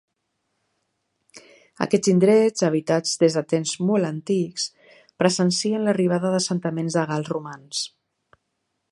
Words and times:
Aquests 1.85 2.09
indrets, 2.13 2.63
habitats 2.69 3.13
des 3.23 3.37
de 3.39 3.43
temps 3.53 3.73
molt 3.89 4.09
antics, 4.09 4.65
presencien 5.23 5.85
l'arribada 5.89 6.33
d'assentaments 6.37 6.97
de 7.01 7.05
gals 7.13 7.31
romans. 7.35 7.83